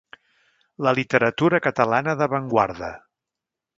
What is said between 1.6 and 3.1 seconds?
catalana d'avantguarda.